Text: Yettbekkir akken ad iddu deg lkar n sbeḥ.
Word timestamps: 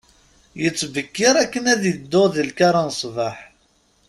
Yettbekkir 0.61 1.35
akken 1.43 1.65
ad 1.73 1.83
iddu 1.91 2.23
deg 2.35 2.45
lkar 2.49 2.75
n 2.87 2.89
sbeḥ. 3.01 3.37